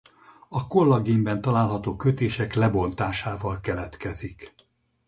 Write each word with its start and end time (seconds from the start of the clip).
A 0.49 0.67
kollagénben 0.67 1.41
található 1.41 1.95
kötések 1.95 2.53
lebontásával 2.53 3.59
keletkezik. 3.59 4.53